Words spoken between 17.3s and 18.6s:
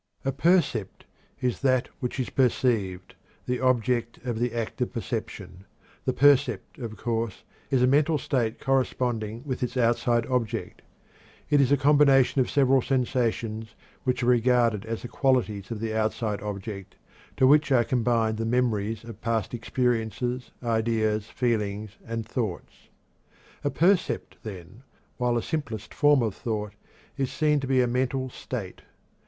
to which are combined the